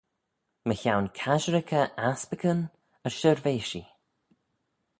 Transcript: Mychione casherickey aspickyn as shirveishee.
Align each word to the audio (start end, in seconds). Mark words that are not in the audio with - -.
Mychione 0.67 1.09
casherickey 1.19 1.91
aspickyn 2.09 2.59
as 3.05 3.13
shirveishee. 3.19 3.87